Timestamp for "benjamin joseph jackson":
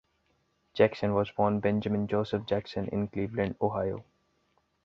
1.59-2.87